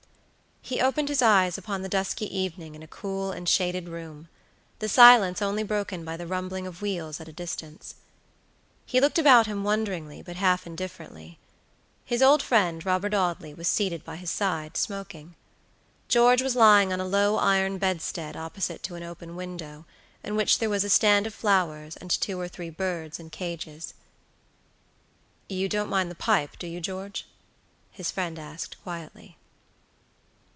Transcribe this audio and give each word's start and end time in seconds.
He 0.63 0.79
opened 0.79 1.09
his 1.09 1.21
eyes 1.23 1.57
upon 1.57 1.81
the 1.81 1.89
dusky 1.89 2.33
evening 2.33 2.75
in 2.75 2.83
a 2.83 2.87
cool 2.87 3.31
and 3.33 3.49
shaded 3.49 3.89
room, 3.89 4.29
the 4.79 4.87
silence 4.87 5.41
only 5.41 5.63
broken 5.63 6.05
by 6.05 6.15
the 6.15 6.27
rumbling 6.27 6.65
of 6.65 6.81
wheels 6.83 7.19
at 7.19 7.27
a 7.27 7.33
distance. 7.33 7.95
He 8.85 9.01
looked 9.01 9.19
about 9.19 9.47
him 9.47 9.65
wonderingly, 9.65 10.21
but 10.21 10.37
half 10.37 10.65
indifferently. 10.65 11.39
His 12.05 12.21
old 12.21 12.41
friend, 12.41 12.85
Robert 12.85 13.13
Audley, 13.13 13.53
was 13.53 13.67
seated 13.67 14.05
by 14.05 14.15
his 14.15 14.29
side 14.31 14.77
smoking. 14.77 15.35
George 16.07 16.41
was 16.41 16.55
lying 16.55 16.93
on 16.93 17.01
a 17.01 17.07
low 17.07 17.35
iron 17.35 17.77
bedstead 17.77 18.37
opposite 18.37 18.81
to 18.83 18.95
an 18.95 19.03
open 19.03 19.35
window, 19.35 19.85
in 20.23 20.35
which 20.37 20.59
there 20.59 20.69
was 20.69 20.85
a 20.85 20.89
stand 20.89 21.27
of 21.27 21.33
flowers 21.33 21.97
and 21.97 22.11
two 22.11 22.39
or 22.39 22.47
three 22.47 22.69
birds 22.69 23.19
in 23.19 23.29
cages. 23.29 23.93
"You 25.49 25.67
don't 25.67 25.89
mind 25.89 26.09
the 26.09 26.15
pipe, 26.15 26.51
do 26.59 26.67
you, 26.67 26.79
George?" 26.79 27.25
his 27.91 28.09
friend 28.11 28.39
asked, 28.39 28.81
quietly. 28.83 29.37